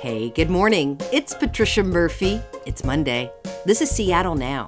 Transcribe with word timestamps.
Hey, 0.00 0.30
good 0.30 0.48
morning. 0.48 0.98
It's 1.12 1.34
Patricia 1.34 1.82
Murphy. 1.82 2.40
It's 2.64 2.84
Monday. 2.84 3.30
This 3.66 3.82
is 3.82 3.90
Seattle 3.90 4.34
Now. 4.34 4.64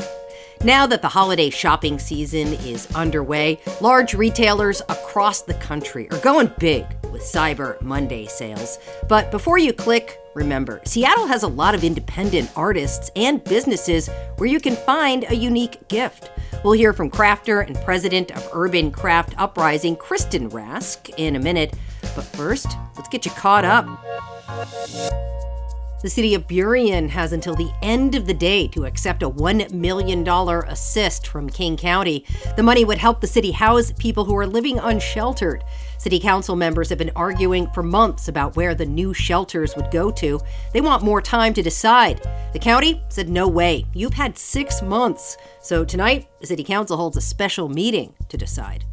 Now 0.63 0.87
that 0.87 1.01
the 1.01 1.09
holiday 1.09 1.49
shopping 1.49 1.99
season 1.99 2.49
is 2.49 2.87
underway, 2.95 3.59
large 3.81 4.13
retailers 4.13 4.83
across 4.91 5.41
the 5.41 5.55
country 5.55 6.07
are 6.11 6.19
going 6.19 6.53
big 6.59 6.85
with 7.11 7.23
Cyber 7.23 7.81
Monday 7.81 8.27
sales. 8.27 8.79
But 9.09 9.31
before 9.31 9.57
you 9.57 9.73
click, 9.73 10.19
remember, 10.35 10.83
Seattle 10.85 11.27
has 11.27 11.45
a 11.45 11.49
lot 11.49 11.75
of 11.75 11.83
independent 11.83 12.51
artists 12.55 13.11
and 13.17 13.43
businesses 13.43 14.11
where 14.37 14.51
you 14.51 14.61
can 14.61 14.77
find 14.77 15.25
a 15.31 15.35
unique 15.35 15.89
gift. 15.89 16.31
We'll 16.63 16.75
hear 16.75 16.93
from 16.93 17.11
crafter 17.11 17.67
and 17.67 17.75
president 17.87 18.33
of 18.33 18.47
Urban 18.53 18.91
Craft 18.91 19.35
Uprising, 19.39 19.97
Kristen 19.97 20.51
Rask, 20.51 21.09
in 21.17 21.37
a 21.37 21.41
minute. 21.41 21.75
But 22.15 22.27
first, 22.27 22.67
let's 22.97 23.09
get 23.09 23.25
you 23.25 23.31
caught 23.31 23.65
up. 23.65 23.87
The 26.03 26.11
city 26.11 26.35
of 26.35 26.49
Burien 26.49 27.11
has 27.11 27.33
until 27.33 27.55
the 27.55 27.71
end 27.81 28.17
of 28.17 28.27
the 28.27 28.35
day 28.35 28.67
to 28.69 28.87
accept 28.87 29.23
a 29.23 29.31
$1 29.31 29.71
million 29.73 30.27
assist 30.27 31.29
from 31.29 31.49
King 31.49 31.77
County. 31.77 32.27
The 32.57 32.63
money 32.65 32.85
would 32.85 32.99
help 32.99 33.21
the 33.21 33.29
city 33.29 33.53
house 33.53 33.93
people 33.93 34.25
who 34.25 34.37
are 34.37 34.47
living 34.47 34.81
unsheltered. 34.81 35.63
City 35.99 36.19
council 36.19 36.57
members 36.57 36.89
have 36.89 36.99
been 36.99 37.13
arguing 37.15 37.69
for 37.69 37.85
months 37.85 38.27
about 38.27 38.57
where 38.57 38.75
the 38.75 38.85
new 38.85 39.15
shelters 39.15 39.77
would 39.77 39.93
go 39.93 40.11
to. 40.11 40.41
They 40.73 40.81
want 40.81 41.05
more 41.05 41.23
time 41.23 41.55
to 41.55 41.63
decide. 41.63 42.21
The 42.53 42.59
county 42.59 43.01
said, 43.09 43.29
no 43.29 43.47
way. 43.47 43.87
You've 43.95 44.15
had 44.15 44.37
six 44.37 44.83
months. 44.83 45.37
So 45.61 45.85
tonight, 45.85 46.29
the 46.41 46.49
city 46.49 46.65
council 46.65 46.97
holds 46.97 47.17
a 47.17 47.21
special 47.21 47.69
meeting 47.69 48.15
to 48.29 48.37
decide. 48.37 48.85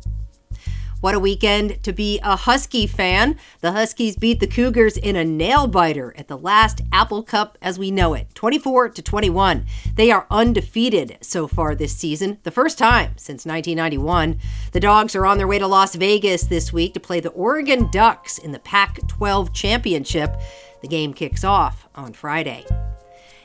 What 1.01 1.15
a 1.15 1.19
weekend 1.19 1.81
to 1.83 1.93
be 1.93 2.19
a 2.23 2.35
Husky 2.35 2.85
fan. 2.85 3.37
The 3.61 3.71
Huskies 3.71 4.17
beat 4.17 4.41
the 4.41 4.47
Cougars 4.47 4.97
in 4.97 5.15
a 5.15 5.23
nail 5.23 5.65
biter 5.65 6.13
at 6.17 6.27
the 6.27 6.37
last 6.37 6.81
Apple 6.91 7.23
Cup 7.23 7.57
as 7.61 7.79
we 7.79 7.89
know 7.89 8.13
it, 8.13 8.35
24 8.35 8.89
to 8.89 9.01
21. 9.01 9.65
They 9.95 10.11
are 10.11 10.27
undefeated 10.29 11.17
so 11.21 11.47
far 11.47 11.73
this 11.73 11.95
season, 11.95 12.39
the 12.43 12.51
first 12.51 12.77
time 12.77 13.13
since 13.15 13.45
1991. 13.45 14.39
The 14.73 14.81
Dogs 14.81 15.15
are 15.15 15.25
on 15.25 15.37
their 15.37 15.47
way 15.47 15.59
to 15.59 15.67
Las 15.67 15.95
Vegas 15.95 16.43
this 16.43 16.73
week 16.73 16.93
to 16.95 16.99
play 16.99 17.21
the 17.21 17.29
Oregon 17.29 17.89
Ducks 17.89 18.37
in 18.37 18.51
the 18.51 18.59
Pac 18.59 18.99
12 19.07 19.53
Championship. 19.53 20.35
The 20.81 20.89
game 20.89 21.13
kicks 21.13 21.45
off 21.45 21.87
on 21.95 22.11
Friday. 22.11 22.65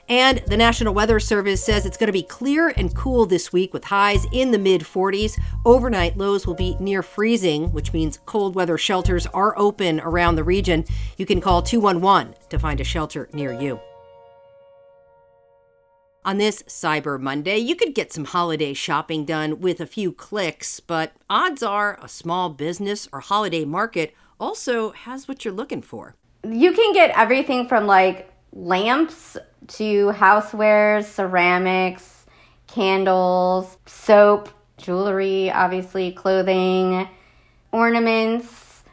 And 0.08 0.42
the 0.47 0.56
National 0.56 0.92
Weather 0.92 1.19
Service 1.19 1.64
says 1.64 1.86
it's 1.86 1.97
going 1.97 2.08
to 2.08 2.12
be 2.12 2.22
clear 2.22 2.69
and 2.77 2.94
cool 2.94 3.24
this 3.24 3.52
week 3.52 3.72
with 3.72 3.84
highs 3.84 4.27
in 4.33 4.50
the 4.50 4.58
mid 4.58 4.83
40s. 4.83 5.41
Overnight 5.64 6.19
lows 6.19 6.46
will 6.46 6.55
be 6.55 6.77
near 6.78 7.02
freezing, 7.02 7.72
which 7.72 7.92
means 7.94 8.19
cold 8.27 8.55
weather 8.55 8.77
shelters 8.77 9.27
are 9.28 9.58
open 9.58 10.00
around 10.00 10.36
the 10.36 10.44
region. 10.44 10.84
You 11.16 11.24
can 11.24 11.41
call 11.41 11.62
211 11.62 12.34
to 12.50 12.58
find 12.58 12.80
a 12.80 12.84
shelter 12.84 13.30
near 13.33 13.52
you. 13.52 13.80
On 16.27 16.39
this 16.39 16.62
Cyber 16.62 17.20
Monday, 17.20 17.58
you 17.58 17.77
could 17.77 17.94
get 17.94 18.12
some 18.12 18.24
holiday 18.24 18.72
shopping 18.72 19.24
done 19.24 19.61
with 19.61 19.80
a 19.80 19.86
few 19.86 20.11
clicks, 20.11 20.80
but 20.80 21.12
odds 21.28 21.62
are 21.62 21.98
a 22.02 22.08
small 22.08 22.50
business 22.50 23.08
or 23.12 23.20
holiday 23.20 23.64
market 23.64 24.14
also 24.41 24.91
has 24.91 25.28
what 25.28 25.44
you're 25.44 25.55
looking 25.55 25.83
for. 25.83 26.14
You 26.42 26.72
can 26.72 26.92
get 26.92 27.11
everything 27.16 27.68
from 27.68 27.86
like 27.86 28.33
lamps 28.55 29.36
to 29.66 30.12
housewares, 30.12 31.05
ceramics, 31.05 32.27
candles, 32.66 33.77
soap, 33.86 34.48
jewelry, 34.77 35.50
obviously, 35.50 36.12
clothing, 36.12 37.08
ornaments. 37.72 38.84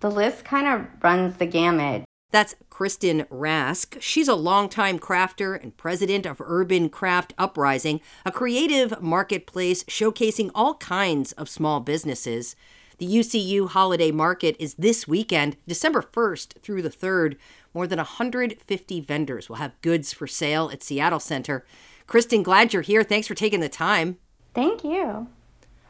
The 0.00 0.10
list 0.10 0.44
kind 0.44 0.66
of 0.68 0.86
runs 1.02 1.36
the 1.36 1.46
gamut. 1.46 2.04
That's 2.32 2.54
Kristen 2.68 3.24
Rask. 3.24 3.96
She's 4.00 4.28
a 4.28 4.34
longtime 4.34 4.98
crafter 4.98 5.60
and 5.60 5.76
president 5.76 6.26
of 6.26 6.42
Urban 6.44 6.90
Craft 6.90 7.32
Uprising, 7.38 8.00
a 8.26 8.32
creative 8.32 9.00
marketplace 9.00 9.84
showcasing 9.84 10.50
all 10.54 10.74
kinds 10.74 11.32
of 11.32 11.48
small 11.48 11.80
businesses. 11.80 12.54
The 12.98 13.06
UCU 13.06 13.68
Holiday 13.68 14.10
Market 14.10 14.56
is 14.58 14.72
this 14.74 15.06
weekend, 15.06 15.58
December 15.68 16.00
1st 16.00 16.62
through 16.62 16.80
the 16.80 16.88
3rd. 16.88 17.36
More 17.74 17.86
than 17.86 17.98
150 17.98 19.00
vendors 19.02 19.50
will 19.50 19.56
have 19.56 19.78
goods 19.82 20.14
for 20.14 20.26
sale 20.26 20.70
at 20.72 20.82
Seattle 20.82 21.20
Center. 21.20 21.66
Kristen, 22.06 22.42
glad 22.42 22.72
you're 22.72 22.80
here. 22.80 23.02
Thanks 23.02 23.26
for 23.26 23.34
taking 23.34 23.60
the 23.60 23.68
time. 23.68 24.16
Thank 24.54 24.82
you. 24.82 25.04
All 25.04 25.28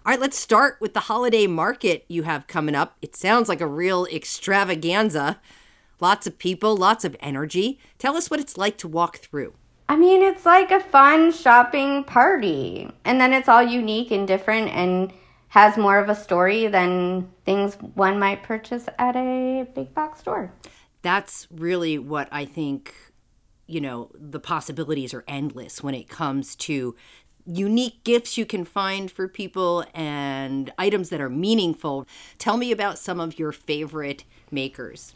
right, 0.04 0.18
let's 0.18 0.36
start 0.36 0.78
with 0.80 0.94
the 0.94 1.00
holiday 1.00 1.46
market 1.46 2.04
you 2.08 2.24
have 2.24 2.48
coming 2.48 2.74
up. 2.74 2.96
It 3.00 3.14
sounds 3.14 3.48
like 3.48 3.60
a 3.60 3.68
real 3.68 4.06
extravaganza. 4.06 5.38
Lots 6.00 6.26
of 6.26 6.38
people, 6.38 6.76
lots 6.76 7.04
of 7.04 7.14
energy. 7.20 7.78
Tell 7.98 8.16
us 8.16 8.30
what 8.30 8.40
it's 8.40 8.58
like 8.58 8.78
to 8.78 8.88
walk 8.88 9.18
through. 9.18 9.54
I 9.88 9.94
mean, 9.94 10.22
it's 10.22 10.44
like 10.44 10.72
a 10.72 10.80
fun 10.80 11.30
shopping 11.30 12.02
party. 12.02 12.90
And 13.04 13.20
then 13.20 13.32
it's 13.32 13.48
all 13.48 13.62
unique 13.62 14.10
and 14.10 14.26
different 14.26 14.70
and 14.70 15.12
has 15.48 15.76
more 15.76 15.98
of 15.98 16.08
a 16.08 16.14
story 16.14 16.66
than 16.66 17.30
things 17.44 17.74
one 17.94 18.18
might 18.18 18.42
purchase 18.42 18.86
at 18.98 19.16
a 19.16 19.66
big 19.74 19.94
box 19.94 20.20
store 20.20 20.52
that's 21.06 21.46
really 21.52 21.98
what 21.98 22.26
I 22.32 22.44
think, 22.44 22.92
you 23.68 23.80
know, 23.80 24.10
the 24.12 24.40
possibilities 24.40 25.14
are 25.14 25.22
endless 25.28 25.80
when 25.80 25.94
it 25.94 26.08
comes 26.08 26.56
to 26.56 26.96
unique 27.46 28.02
gifts 28.02 28.36
you 28.36 28.44
can 28.44 28.64
find 28.64 29.08
for 29.08 29.28
people 29.28 29.84
and 29.94 30.72
items 30.78 31.10
that 31.10 31.20
are 31.20 31.30
meaningful. 31.30 32.08
Tell 32.38 32.56
me 32.56 32.72
about 32.72 32.98
some 32.98 33.20
of 33.20 33.38
your 33.38 33.52
favorite 33.52 34.24
makers. 34.50 35.14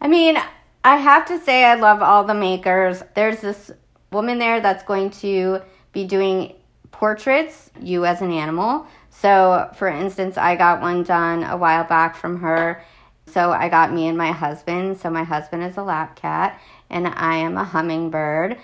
I 0.00 0.08
mean, 0.08 0.38
I 0.82 0.96
have 0.96 1.24
to 1.26 1.38
say, 1.38 1.64
I 1.64 1.76
love 1.76 2.02
all 2.02 2.24
the 2.24 2.34
makers. 2.34 3.04
There's 3.14 3.40
this 3.40 3.70
woman 4.10 4.40
there 4.40 4.60
that's 4.60 4.82
going 4.82 5.10
to 5.10 5.60
be 5.92 6.04
doing 6.04 6.56
portraits, 6.90 7.70
you 7.80 8.04
as 8.04 8.22
an 8.22 8.32
animal. 8.32 8.88
So, 9.20 9.70
for 9.76 9.88
instance, 9.88 10.36
I 10.36 10.56
got 10.56 10.80
one 10.80 11.02
done 11.02 11.42
a 11.42 11.56
while 11.56 11.84
back 11.84 12.16
from 12.16 12.40
her 12.40 12.82
so 13.32 13.50
I 13.50 13.68
got 13.68 13.92
me 13.92 14.06
and 14.06 14.16
my 14.16 14.32
husband. 14.32 14.98
So 14.98 15.10
my 15.10 15.24
husband 15.24 15.62
is 15.64 15.76
a 15.76 15.82
lap 15.82 16.16
cat 16.16 16.60
and 16.90 17.08
I 17.08 17.36
am 17.36 17.56
a 17.56 17.64
hummingbird. 17.64 18.56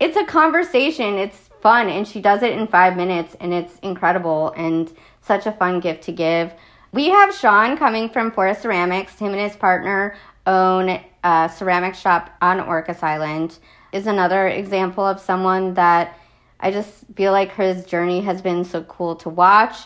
It's 0.00 0.16
a 0.16 0.24
conversation. 0.24 1.14
It's 1.14 1.48
fun 1.60 1.88
and 1.88 2.06
she 2.06 2.20
does 2.20 2.42
it 2.42 2.52
in 2.52 2.66
5 2.66 2.96
minutes 2.96 3.36
and 3.40 3.52
it's 3.52 3.78
incredible 3.78 4.52
and 4.56 4.92
such 5.22 5.46
a 5.46 5.52
fun 5.52 5.80
gift 5.80 6.04
to 6.04 6.12
give. 6.12 6.52
We 6.92 7.08
have 7.08 7.34
Sean 7.34 7.76
coming 7.76 8.08
from 8.08 8.32
Forest 8.32 8.62
Ceramics. 8.62 9.18
Him 9.18 9.32
and 9.32 9.40
his 9.40 9.56
partner 9.56 10.16
own 10.46 11.00
a 11.22 11.52
ceramic 11.54 11.94
shop 11.94 12.30
on 12.40 12.58
Orcas 12.60 13.02
Island. 13.02 13.58
Is 13.92 14.06
another 14.06 14.48
example 14.48 15.06
of 15.06 15.20
someone 15.20 15.74
that 15.74 16.18
I 16.60 16.70
just 16.70 17.04
feel 17.14 17.32
like 17.32 17.54
his 17.54 17.84
journey 17.84 18.20
has 18.22 18.42
been 18.42 18.64
so 18.64 18.82
cool 18.84 19.16
to 19.16 19.28
watch. 19.28 19.76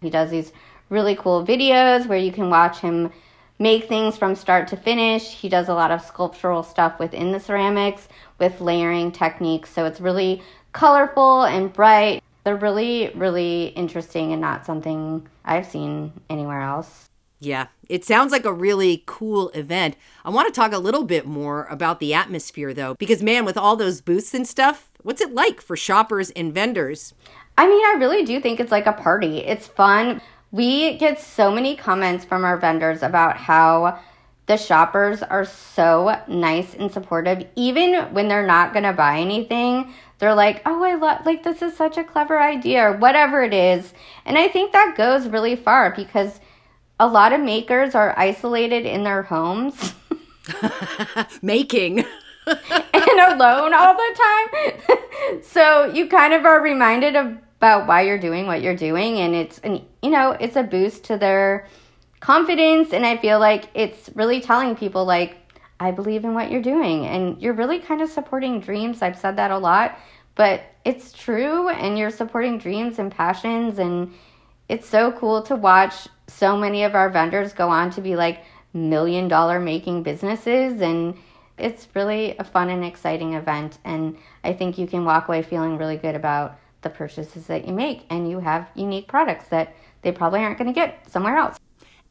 He 0.00 0.10
does 0.10 0.30
these 0.30 0.52
really 0.88 1.16
cool 1.16 1.44
videos 1.44 2.06
where 2.06 2.18
you 2.18 2.32
can 2.32 2.50
watch 2.50 2.78
him 2.78 3.10
make 3.58 3.88
things 3.88 4.16
from 4.16 4.34
start 4.34 4.68
to 4.68 4.76
finish. 4.76 5.34
He 5.34 5.48
does 5.48 5.68
a 5.68 5.74
lot 5.74 5.90
of 5.90 6.02
sculptural 6.02 6.62
stuff 6.62 6.98
within 6.98 7.32
the 7.32 7.40
ceramics 7.40 8.08
with 8.38 8.60
layering 8.60 9.12
techniques. 9.12 9.70
So 9.70 9.84
it's 9.84 10.00
really 10.00 10.42
colorful 10.72 11.44
and 11.44 11.72
bright. 11.72 12.22
They're 12.44 12.56
really, 12.56 13.12
really 13.14 13.66
interesting 13.76 14.32
and 14.32 14.40
not 14.40 14.64
something 14.64 15.28
I've 15.44 15.66
seen 15.66 16.12
anywhere 16.30 16.62
else. 16.62 17.10
Yeah, 17.38 17.68
it 17.88 18.04
sounds 18.04 18.32
like 18.32 18.44
a 18.44 18.52
really 18.52 19.02
cool 19.06 19.48
event. 19.50 19.96
I 20.24 20.30
want 20.30 20.46
to 20.48 20.58
talk 20.58 20.72
a 20.72 20.78
little 20.78 21.04
bit 21.04 21.26
more 21.26 21.64
about 21.70 21.98
the 21.98 22.12
atmosphere 22.12 22.74
though, 22.74 22.94
because 22.94 23.22
man, 23.22 23.44
with 23.44 23.56
all 23.56 23.76
those 23.76 24.00
booths 24.00 24.34
and 24.34 24.46
stuff, 24.46 24.89
what's 25.02 25.20
it 25.20 25.34
like 25.34 25.60
for 25.60 25.76
shoppers 25.76 26.30
and 26.30 26.52
vendors? 26.52 27.14
I 27.56 27.66
mean, 27.66 27.84
I 27.84 27.96
really 27.98 28.24
do 28.24 28.40
think 28.40 28.60
it's 28.60 28.72
like 28.72 28.86
a 28.86 28.92
party. 28.92 29.38
It's 29.38 29.66
fun. 29.66 30.20
We 30.50 30.96
get 30.98 31.20
so 31.20 31.50
many 31.50 31.76
comments 31.76 32.24
from 32.24 32.44
our 32.44 32.56
vendors 32.56 33.02
about 33.02 33.36
how 33.36 34.00
the 34.50 34.56
shoppers 34.56 35.22
are 35.22 35.44
so 35.44 36.20
nice 36.26 36.74
and 36.74 36.90
supportive 36.90 37.46
even 37.54 38.12
when 38.12 38.26
they're 38.26 38.44
not 38.44 38.72
going 38.72 38.82
to 38.82 38.92
buy 38.92 39.20
anything 39.20 39.94
they're 40.18 40.34
like 40.34 40.60
oh 40.66 40.82
i 40.82 40.96
love 40.96 41.24
like 41.24 41.44
this 41.44 41.62
is 41.62 41.76
such 41.76 41.96
a 41.96 42.02
clever 42.02 42.40
idea 42.40 42.82
or 42.82 42.96
whatever 42.96 43.44
it 43.44 43.54
is 43.54 43.94
and 44.24 44.36
i 44.36 44.48
think 44.48 44.72
that 44.72 44.96
goes 44.96 45.28
really 45.28 45.54
far 45.54 45.94
because 45.94 46.40
a 46.98 47.06
lot 47.06 47.32
of 47.32 47.40
makers 47.40 47.94
are 47.94 48.12
isolated 48.18 48.84
in 48.84 49.04
their 49.04 49.22
homes 49.22 49.94
making 51.42 52.04
alone 53.20 53.74
all 53.74 53.94
the 53.94 54.18
time. 54.18 54.98
So 55.42 55.84
you 55.92 56.08
kind 56.08 56.32
of 56.32 56.44
are 56.44 56.60
reminded 56.60 57.14
about 57.60 57.86
why 57.86 58.02
you're 58.02 58.18
doing 58.18 58.46
what 58.46 58.62
you're 58.62 58.74
doing 58.74 59.18
and 59.18 59.34
it's 59.34 59.58
an 59.58 59.84
you 60.02 60.08
know 60.08 60.30
it's 60.32 60.56
a 60.56 60.62
boost 60.62 61.04
to 61.04 61.18
their 61.18 61.68
confidence 62.20 62.94
and 62.94 63.04
i 63.04 63.18
feel 63.18 63.38
like 63.38 63.68
it's 63.74 64.08
really 64.14 64.40
telling 64.40 64.74
people 64.74 65.04
like 65.04 65.36
i 65.78 65.90
believe 65.90 66.24
in 66.24 66.32
what 66.32 66.50
you're 66.50 66.62
doing 66.62 67.04
and 67.06 67.40
you're 67.42 67.52
really 67.52 67.78
kind 67.78 68.00
of 68.00 68.08
supporting 68.08 68.60
dreams. 68.60 69.02
I've 69.02 69.18
said 69.18 69.36
that 69.36 69.50
a 69.50 69.58
lot 69.58 69.98
but 70.36 70.62
it's 70.86 71.12
true 71.12 71.68
and 71.68 71.98
you're 71.98 72.10
supporting 72.10 72.56
dreams 72.56 72.98
and 72.98 73.12
passions 73.12 73.78
and 73.78 74.14
it's 74.70 74.88
so 74.88 75.12
cool 75.12 75.42
to 75.42 75.54
watch 75.54 76.08
so 76.28 76.56
many 76.56 76.84
of 76.84 76.94
our 76.94 77.10
vendors 77.10 77.52
go 77.52 77.68
on 77.68 77.90
to 77.90 78.00
be 78.00 78.16
like 78.16 78.42
million 78.72 79.28
dollar 79.28 79.60
making 79.60 80.02
businesses 80.02 80.80
and 80.80 81.14
It's 81.60 81.88
really 81.94 82.36
a 82.38 82.44
fun 82.44 82.70
and 82.70 82.84
exciting 82.84 83.34
event, 83.34 83.78
and 83.84 84.16
I 84.44 84.52
think 84.52 84.78
you 84.78 84.86
can 84.86 85.04
walk 85.04 85.28
away 85.28 85.42
feeling 85.42 85.76
really 85.78 85.96
good 85.96 86.14
about 86.14 86.58
the 86.82 86.90
purchases 86.90 87.46
that 87.46 87.66
you 87.66 87.72
make, 87.72 88.06
and 88.10 88.30
you 88.30 88.40
have 88.40 88.68
unique 88.74 89.08
products 89.08 89.48
that 89.48 89.74
they 90.02 90.12
probably 90.12 90.40
aren't 90.40 90.58
going 90.58 90.72
to 90.72 90.74
get 90.74 91.10
somewhere 91.10 91.36
else. 91.36 91.58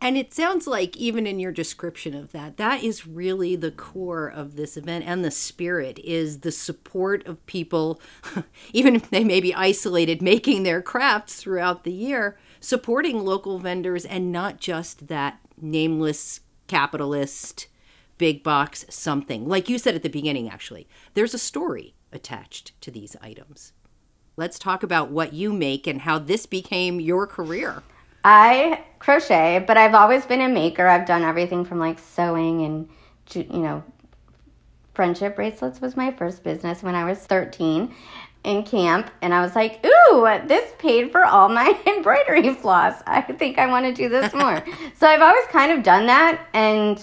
And 0.02 0.16
it 0.16 0.34
sounds 0.34 0.66
like, 0.66 0.96
even 0.96 1.28
in 1.28 1.40
your 1.40 1.52
description 1.52 2.14
of 2.14 2.32
that, 2.32 2.56
that 2.56 2.84
is 2.84 3.06
really 3.06 3.58
the 3.58 3.72
core 3.72 4.28
of 4.28 4.56
this 4.56 4.78
event 4.78 5.04
and 5.06 5.26
the 5.26 5.32
spirit 5.32 6.00
is 6.00 6.40
the 6.40 6.54
support 6.54 7.28
of 7.28 7.46
people, 7.48 8.00
even 8.74 8.96
if 8.96 9.10
they 9.10 9.26
may 9.26 9.42
be 9.42 9.54
isolated, 9.54 10.22
making 10.22 10.64
their 10.64 10.82
crafts 10.82 11.36
throughout 11.36 11.84
the 11.84 11.92
year, 11.92 12.38
supporting 12.62 13.26
local 13.26 13.60
vendors 13.60 14.06
and 14.06 14.32
not 14.32 14.60
just 14.62 15.08
that 15.08 15.40
nameless 15.62 16.40
capitalist 16.68 17.68
big 18.20 18.44
box 18.44 18.86
something. 18.90 19.48
Like 19.48 19.68
you 19.68 19.80
said 19.80 19.96
at 19.96 20.04
the 20.04 20.10
beginning, 20.10 20.48
actually, 20.48 20.88
there's 21.16 21.34
a 21.34 21.40
story 21.40 21.96
attached 22.12 22.80
to 22.82 22.92
these 22.92 23.16
items. 23.20 23.74
Let's 24.38 24.60
talk 24.60 24.84
about 24.84 25.10
what 25.10 25.34
you 25.34 25.52
make 25.52 25.88
and 25.88 26.02
how 26.02 26.20
this 26.20 26.46
became 26.46 27.00
your 27.00 27.26
career. 27.26 27.82
I 28.24 28.84
crochet, 29.00 29.64
but 29.66 29.78
I've 29.78 29.96
always 29.96 30.26
been 30.26 30.42
a 30.42 30.48
maker. 30.48 30.88
I've 30.88 31.08
done 31.08 31.24
everything 31.24 31.66
from 31.66 31.80
like 31.80 31.98
sewing 31.98 32.62
and, 32.62 32.90
you 33.34 33.60
know, 33.60 33.84
friendship 34.94 35.36
bracelets 35.36 35.82
was 35.82 35.96
my 35.96 36.12
first 36.12 36.44
business 36.44 36.84
when 36.84 36.96
I 36.96 37.06
was 37.06 37.20
13 37.20 37.94
in 38.44 38.64
camp. 38.64 39.12
And 39.22 39.34
I 39.34 39.42
was 39.42 39.56
like, 39.56 39.86
ooh, 39.86 40.28
this 40.48 40.72
paid 40.78 41.12
for 41.12 41.26
all 41.26 41.50
my 41.50 41.78
embroidery 41.88 42.54
floss. 42.54 43.02
I 43.08 43.22
think 43.22 43.58
I 43.58 43.68
want 43.68 43.86
to 43.86 43.94
do 43.94 44.10
this 44.10 44.34
more. 44.34 44.64
so 44.96 45.08
I've 45.08 45.22
always 45.22 45.46
kind 45.48 45.72
of 45.72 45.84
done 45.84 46.06
that. 46.08 46.48
And 46.54 47.02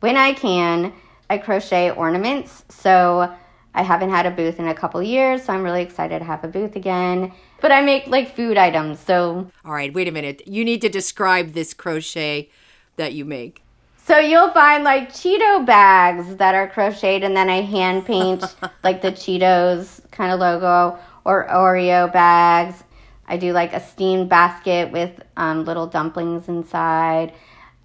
when 0.00 0.16
I 0.16 0.32
can, 0.32 0.92
I 1.30 1.38
crochet 1.38 1.90
ornaments. 1.90 2.64
So 2.68 3.34
I 3.74 3.82
haven't 3.82 4.10
had 4.10 4.26
a 4.26 4.30
booth 4.30 4.58
in 4.58 4.68
a 4.68 4.74
couple 4.74 5.02
years, 5.02 5.44
so 5.44 5.52
I'm 5.52 5.62
really 5.62 5.82
excited 5.82 6.18
to 6.18 6.24
have 6.24 6.42
a 6.42 6.48
booth 6.48 6.76
again. 6.76 7.32
But 7.60 7.72
I 7.72 7.80
make 7.80 8.06
like 8.06 8.34
food 8.34 8.56
items, 8.56 9.00
so. 9.00 9.50
All 9.64 9.72
right, 9.72 9.92
wait 9.92 10.08
a 10.08 10.12
minute. 10.12 10.42
You 10.46 10.64
need 10.64 10.80
to 10.82 10.88
describe 10.88 11.52
this 11.52 11.74
crochet 11.74 12.50
that 12.96 13.12
you 13.12 13.24
make. 13.24 13.62
So 14.08 14.18
you'll 14.18 14.50
find 14.52 14.84
like 14.84 15.10
Cheeto 15.12 15.66
bags 15.66 16.36
that 16.36 16.54
are 16.54 16.66
crocheted, 16.66 17.24
and 17.24 17.36
then 17.36 17.50
I 17.50 17.60
hand 17.60 18.06
paint 18.06 18.42
like 18.82 19.02
the 19.02 19.12
Cheetos 19.12 20.00
kind 20.10 20.32
of 20.32 20.40
logo 20.40 20.98
or 21.24 21.46
Oreo 21.46 22.10
bags. 22.10 22.82
I 23.26 23.36
do 23.36 23.52
like 23.52 23.74
a 23.74 23.80
steamed 23.80 24.30
basket 24.30 24.90
with 24.90 25.20
um, 25.36 25.66
little 25.66 25.86
dumplings 25.86 26.48
inside, 26.48 27.34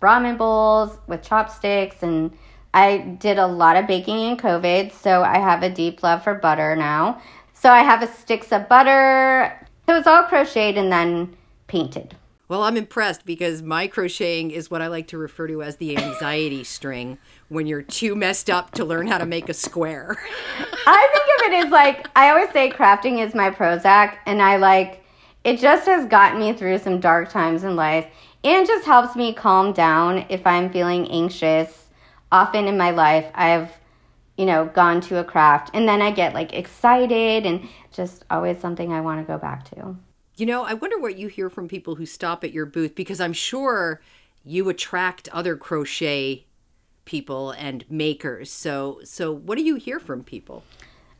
ramen 0.03 0.37
bowls 0.37 0.99
with 1.07 1.23
chopsticks, 1.23 2.03
and 2.03 2.31
I 2.73 2.97
did 2.97 3.39
a 3.39 3.47
lot 3.47 3.77
of 3.77 3.87
baking 3.87 4.19
in 4.19 4.37
COVID, 4.37 4.91
so 4.91 5.23
I 5.23 5.39
have 5.39 5.63
a 5.63 5.69
deep 5.69 6.03
love 6.03 6.23
for 6.23 6.35
butter 6.35 6.75
now. 6.75 7.21
So 7.53 7.71
I 7.71 7.79
have 7.79 8.03
a 8.03 8.07
sticks 8.07 8.51
of 8.51 8.67
butter. 8.67 9.67
So 9.87 9.95
it's 9.97 10.07
all 10.07 10.23
crocheted 10.23 10.77
and 10.77 10.91
then 10.91 11.35
painted. 11.67 12.15
Well, 12.49 12.63
I'm 12.63 12.77
impressed 12.77 13.25
because 13.25 13.61
my 13.61 13.87
crocheting 13.87 14.51
is 14.51 14.69
what 14.69 14.81
I 14.81 14.87
like 14.87 15.07
to 15.07 15.17
refer 15.17 15.47
to 15.47 15.63
as 15.63 15.77
the 15.77 15.97
anxiety 15.97 16.63
string 16.63 17.17
when 17.47 17.67
you're 17.67 17.81
too 17.81 18.15
messed 18.15 18.49
up 18.49 18.71
to 18.71 18.85
learn 18.85 19.07
how 19.07 19.17
to 19.17 19.25
make 19.25 19.49
a 19.49 19.53
square. 19.53 20.17
I 20.85 21.09
think 21.13 21.25
of 21.25 21.53
it 21.53 21.65
as 21.65 21.71
like, 21.71 22.09
I 22.15 22.29
always 22.29 22.51
say 22.51 22.69
crafting 22.69 23.25
is 23.25 23.33
my 23.33 23.49
Prozac, 23.49 24.17
and 24.25 24.41
I 24.41 24.57
like, 24.57 25.03
it 25.43 25.59
just 25.59 25.85
has 25.87 26.05
gotten 26.07 26.39
me 26.39 26.53
through 26.53 26.79
some 26.79 26.99
dark 26.99 27.29
times 27.29 27.63
in 27.63 27.75
life 27.75 28.07
and 28.43 28.67
just 28.67 28.85
helps 28.85 29.15
me 29.15 29.33
calm 29.33 29.73
down 29.73 30.25
if 30.29 30.45
I'm 30.45 30.71
feeling 30.71 31.09
anxious 31.09 31.87
often 32.31 32.67
in 32.67 32.77
my 32.77 32.91
life 32.91 33.25
I've 33.33 33.71
you 34.37 34.45
know 34.45 34.65
gone 34.65 35.01
to 35.01 35.19
a 35.19 35.23
craft 35.23 35.71
and 35.73 35.87
then 35.87 36.01
I 36.01 36.11
get 36.11 36.33
like 36.33 36.53
excited 36.53 37.45
and 37.45 37.67
just 37.91 38.25
always 38.29 38.59
something 38.59 38.91
I 38.91 39.01
want 39.01 39.25
to 39.25 39.31
go 39.31 39.37
back 39.37 39.69
to. 39.71 39.95
You 40.35 40.47
know, 40.47 40.63
I 40.63 40.73
wonder 40.73 40.97
what 40.97 41.17
you 41.17 41.27
hear 41.27 41.49
from 41.49 41.67
people 41.67 41.95
who 41.95 42.07
stop 42.07 42.43
at 42.43 42.51
your 42.51 42.65
booth 42.65 42.95
because 42.95 43.21
I'm 43.21 43.33
sure 43.33 44.01
you 44.43 44.67
attract 44.67 45.29
other 45.29 45.55
crochet 45.55 46.45
people 47.05 47.51
and 47.51 47.85
makers. 47.89 48.51
So 48.51 48.99
so 49.03 49.31
what 49.31 49.57
do 49.57 49.63
you 49.63 49.75
hear 49.75 49.99
from 49.99 50.23
people? 50.23 50.63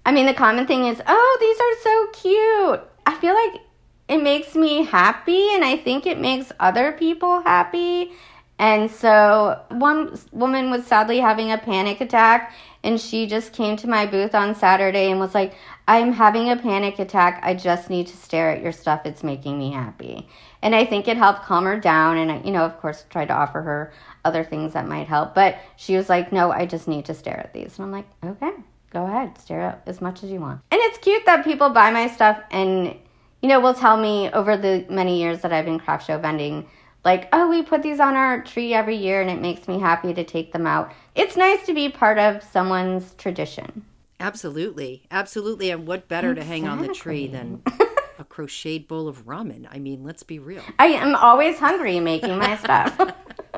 I 0.06 0.12
mean, 0.12 0.26
the 0.26 0.34
common 0.34 0.68
thing 0.68 0.86
is, 0.86 1.02
"Oh, 1.08 1.38
these 1.40 1.60
are 1.60 1.84
so 1.84 2.22
cute." 2.22 2.90
I 3.06 3.16
feel 3.22 3.34
like 3.34 3.62
it 4.08 4.22
makes 4.22 4.56
me 4.56 4.84
happy 4.84 5.54
and 5.54 5.64
I 5.64 5.78
think 5.78 6.06
it 6.06 6.20
makes 6.20 6.52
other 6.60 6.92
people 6.92 7.42
happy 7.42 8.12
and 8.60 8.90
so 8.90 9.62
one 9.70 10.18
woman 10.32 10.70
was 10.70 10.86
sadly 10.86 11.20
having 11.20 11.52
a 11.52 11.58
panic 11.58 12.02
attack 12.02 12.54
and 12.84 13.00
she 13.00 13.26
just 13.26 13.54
came 13.54 13.76
to 13.78 13.88
my 13.88 14.06
booth 14.06 14.36
on 14.36 14.56
Saturday 14.56 15.10
and 15.10 15.20
was 15.20 15.34
like, 15.34 15.56
I'm 15.88 16.14
having 16.14 16.50
a 16.50 16.58
panic 16.58 17.00
attack. 17.00 17.42
I 17.44 17.56
just 17.56 17.90
need 17.90 18.08
to 18.08 18.18
stare 18.18 18.52
at 18.52 18.62
your 18.62 18.72
stuff. 18.72 19.06
It's 19.06 19.24
making 19.24 19.58
me 19.58 19.72
happy. 19.72 20.28
And 20.62 20.76
I 20.76 20.86
think 20.86 21.08
it 21.08 21.18
helped 21.18 21.44
calm 21.44 21.66
her 21.66 21.80
down. 21.80 22.18
And 22.18 22.32
I, 22.32 22.42
you 22.42 22.52
know, 22.52 22.64
of 22.64 22.80
course, 22.80 23.06
tried 23.10 23.30
to 23.30 23.34
offer 23.34 23.62
her 23.62 23.94
other 24.24 24.44
things 24.44 24.74
that 24.74 24.88
might 24.88 25.08
help. 25.08 25.34
But 25.34 25.58
she 25.76 25.96
was 25.96 26.08
like, 26.08 26.32
no, 26.32 26.52
I 26.52 26.66
just 26.66 26.88
need 26.88 27.06
to 27.06 27.14
stare 27.14 27.40
at 27.40 27.54
these. 27.54 27.78
And 27.78 27.86
I'm 27.86 27.92
like, 27.92 28.08
okay, 28.24 28.52
go 28.92 29.06
ahead, 29.06 29.38
stare 29.38 29.62
at 29.62 29.84
as 29.88 30.00
much 30.00 30.24
as 30.24 30.30
you 30.30 30.40
want. 30.40 30.62
And 30.72 30.80
it's 30.84 30.98
cute 31.00 31.26
that 31.26 31.44
people 31.44 31.70
buy 31.70 31.90
my 31.92 32.08
stuff 32.08 32.40
and, 32.52 32.96
you 33.44 33.50
know, 33.50 33.60
will 33.60 33.74
tell 33.74 33.98
me 33.98 34.32
over 34.32 34.58
the 34.58 34.86
many 34.90 35.22
years 35.22 35.42
that 35.42 35.54
I've 35.54 35.66
been 35.66 35.78
craft 35.78 36.08
show 36.08 36.18
vending 36.18 36.66
like, 37.04 37.28
oh, 37.34 37.50
we 37.50 37.62
put 37.62 37.84
these 37.84 38.00
on 38.00 38.16
our 38.16 38.42
tree 38.42 38.74
every 38.74 38.96
year 38.96 39.22
and 39.22 39.30
it 39.30 39.42
makes 39.42 39.68
me 39.68 39.80
happy 39.80 40.14
to 40.14 40.24
take 40.24 40.54
them 40.54 40.66
out. 40.66 40.94
It's 41.16 41.36
nice 41.36 41.66
to 41.66 41.74
be 41.74 41.90
part 41.90 42.18
of 42.18 42.42
someone's 42.42 43.14
tradition. 43.16 43.84
Absolutely. 44.20 45.04
Absolutely. 45.12 45.70
And 45.70 45.86
what 45.86 46.08
better 46.08 46.32
exactly. 46.32 46.62
to 46.62 46.62
hang 46.62 46.68
on 46.70 46.82
the 46.82 46.94
tree 46.94 47.28
than 47.28 47.62
a 48.18 48.24
crocheted 48.24 48.88
bowl 48.88 49.10
of 49.10 49.26
ramen? 49.26 49.68
I 49.70 49.80
mean, 49.80 50.06
let's 50.06 50.24
be 50.24 50.40
real. 50.40 50.64
I 50.80 50.88
am 50.88 51.14
always 51.16 51.60
hungry 51.60 52.00
making 52.00 52.38
my 52.38 52.56
stuff. 52.56 52.98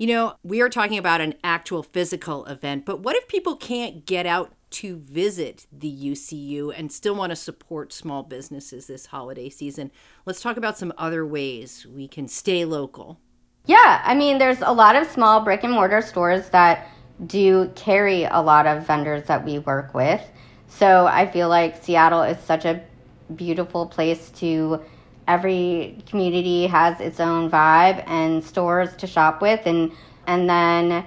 you 0.00 0.06
know, 0.06 0.34
we 0.42 0.62
are 0.62 0.70
talking 0.70 0.96
about 0.96 1.20
an 1.20 1.34
actual 1.44 1.82
physical 1.82 2.46
event, 2.46 2.86
but 2.86 3.00
what 3.00 3.16
if 3.16 3.28
people 3.28 3.54
can't 3.54 4.06
get 4.06 4.24
out 4.24 4.54
to 4.70 4.96
visit 4.96 5.66
the 5.70 5.92
UCU 5.92 6.72
and 6.74 6.90
still 6.90 7.14
want 7.14 7.30
to 7.30 7.36
support 7.36 7.92
small 7.92 8.22
businesses 8.22 8.86
this 8.86 9.06
holiday 9.06 9.50
season. 9.50 9.90
Let's 10.24 10.40
talk 10.40 10.56
about 10.56 10.78
some 10.78 10.92
other 10.96 11.26
ways 11.26 11.86
we 11.86 12.06
can 12.06 12.28
stay 12.28 12.64
local. 12.64 13.18
Yeah, 13.66 14.00
I 14.04 14.14
mean, 14.14 14.38
there's 14.38 14.62
a 14.62 14.72
lot 14.72 14.96
of 14.96 15.08
small 15.08 15.40
brick 15.40 15.64
and 15.64 15.72
mortar 15.72 16.00
stores 16.00 16.48
that 16.50 16.88
do 17.26 17.70
carry 17.74 18.24
a 18.24 18.38
lot 18.38 18.66
of 18.66 18.86
vendors 18.86 19.24
that 19.24 19.44
we 19.44 19.58
work 19.58 19.92
with. 19.92 20.22
So 20.68 21.06
I 21.06 21.30
feel 21.30 21.48
like 21.48 21.82
Seattle 21.82 22.22
is 22.22 22.38
such 22.38 22.64
a 22.64 22.80
beautiful 23.34 23.86
place 23.86 24.30
to 24.36 24.80
every 25.30 25.96
community 26.06 26.66
has 26.66 27.00
its 27.00 27.20
own 27.20 27.50
vibe 27.50 28.02
and 28.06 28.42
stores 28.42 28.94
to 28.96 29.06
shop 29.06 29.40
with 29.40 29.60
and 29.66 29.92
and 30.26 30.48
then 30.48 31.04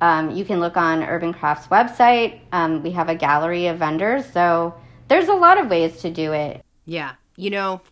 um, 0.00 0.32
you 0.32 0.44
can 0.44 0.58
look 0.58 0.76
on 0.76 1.04
Urban 1.04 1.32
Crafts 1.32 1.68
website. 1.68 2.40
Um, 2.50 2.82
we 2.82 2.90
have 2.90 3.08
a 3.08 3.14
gallery 3.14 3.68
of 3.68 3.78
vendors, 3.78 4.24
so 4.32 4.74
there's 5.06 5.28
a 5.28 5.34
lot 5.34 5.58
of 5.58 5.68
ways 5.70 6.00
to 6.00 6.10
do 6.10 6.32
it. 6.32 6.64
Yeah, 6.84 7.12
you 7.36 7.50
know, 7.50 7.82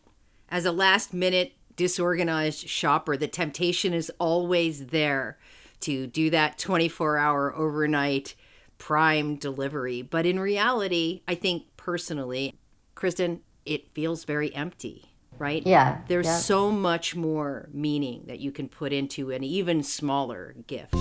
as 0.48 0.64
a 0.64 0.72
last 0.72 1.14
minute 1.14 1.52
disorganized 1.76 2.68
shopper, 2.68 3.16
the 3.16 3.28
temptation 3.28 3.94
is 3.94 4.10
always 4.18 4.86
there 4.86 5.38
to 5.80 6.08
do 6.08 6.30
that 6.30 6.58
24 6.58 7.16
hour 7.16 7.54
overnight 7.54 8.34
prime 8.78 9.36
delivery. 9.36 10.02
But 10.02 10.26
in 10.26 10.40
reality, 10.40 11.22
I 11.28 11.36
think 11.36 11.64
personally, 11.76 12.56
Kristen, 12.96 13.40
it 13.64 13.92
feels 13.92 14.24
very 14.24 14.52
empty, 14.54 15.09
right? 15.40 15.66
Yeah. 15.66 15.98
There's 16.06 16.26
yeah. 16.26 16.36
so 16.36 16.70
much 16.70 17.16
more 17.16 17.68
meaning 17.72 18.24
that 18.26 18.40
you 18.40 18.52
can 18.52 18.68
put 18.68 18.92
into 18.92 19.30
an 19.30 19.42
even 19.42 19.82
smaller 19.82 20.54
gift. 20.66 20.94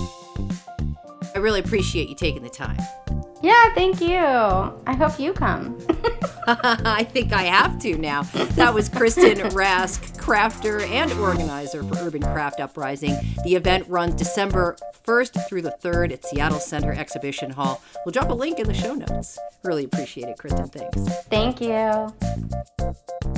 I 1.34 1.38
really 1.38 1.60
appreciate 1.60 2.08
you 2.08 2.16
taking 2.16 2.42
the 2.42 2.48
time. 2.48 2.78
Yeah, 3.42 3.74
thank 3.74 4.00
you. 4.00 4.16
I 4.16 4.94
hope 4.98 5.18
you 5.18 5.32
come. 5.32 5.78
I 6.46 7.04
think 7.04 7.32
I 7.32 7.42
have 7.42 7.78
to 7.80 7.96
now. 7.96 8.22
That 8.22 8.74
was 8.74 8.88
Kristen 8.88 9.36
Rask, 9.50 10.16
crafter 10.16 10.86
and 10.88 11.12
organizer 11.12 11.82
for 11.82 11.96
Urban 11.98 12.22
Craft 12.22 12.60
Uprising. 12.60 13.14
The 13.44 13.54
event 13.54 13.86
runs 13.88 14.14
December 14.14 14.76
1st 15.06 15.48
through 15.48 15.62
the 15.62 15.76
3rd 15.82 16.12
at 16.12 16.24
Seattle 16.24 16.58
Center 16.58 16.92
Exhibition 16.92 17.50
Hall. 17.50 17.82
We'll 18.04 18.12
drop 18.12 18.30
a 18.30 18.34
link 18.34 18.58
in 18.58 18.66
the 18.66 18.74
show 18.74 18.94
notes. 18.94 19.38
Really 19.62 19.84
appreciate 19.84 20.28
it, 20.28 20.38
Kristen. 20.38 20.68
Thanks. 20.68 21.14
Thank 21.26 21.60
you. 21.60 22.12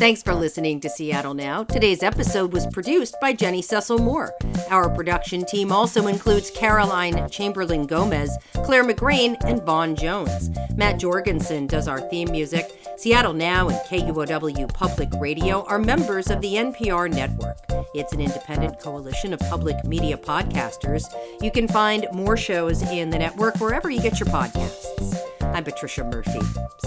Thanks 0.02 0.20
for 0.20 0.34
listening 0.34 0.80
to 0.80 0.90
Seattle 0.90 1.32
Now. 1.32 1.62
Today's 1.62 2.02
episode 2.02 2.52
was 2.52 2.66
produced 2.66 3.14
by 3.20 3.32
Jenny 3.32 3.62
Cecil 3.62 4.00
Moore. 4.00 4.32
Our 4.68 4.90
production 4.90 5.44
team 5.44 5.70
also 5.70 6.08
includes 6.08 6.50
Caroline 6.50 7.30
Chamberlain 7.30 7.86
Gomez, 7.86 8.36
Claire 8.64 8.82
McGrain, 8.82 9.36
and 9.44 9.62
Vaughn 9.62 9.94
Jones. 9.94 10.50
Matt 10.74 10.98
Jorgensen 10.98 11.68
does 11.68 11.86
our 11.86 12.00
theme 12.00 12.32
music. 12.32 12.76
Seattle 12.96 13.32
Now 13.32 13.68
and 13.68 13.78
KUOW 13.86 14.74
Public 14.74 15.08
Radio 15.20 15.64
are 15.66 15.78
members 15.78 16.30
of 16.32 16.40
the 16.40 16.54
NPR 16.54 17.08
network. 17.08 17.58
It's 17.94 18.12
an 18.12 18.20
independent 18.20 18.80
coalition 18.80 19.32
of 19.32 19.38
public 19.48 19.84
media 19.84 20.16
podcasters. 20.16 21.04
You 21.40 21.52
can 21.52 21.68
find 21.68 22.08
more 22.12 22.36
shows 22.36 22.82
in 22.82 23.10
the 23.10 23.20
network 23.20 23.60
wherever 23.60 23.88
you 23.88 24.02
get 24.02 24.18
your 24.18 24.30
podcasts. 24.30 25.16
I'm 25.42 25.62
Patricia 25.62 26.02
Murphy. 26.02 26.40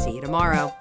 See 0.04 0.16
you 0.16 0.22
tomorrow. 0.22 0.74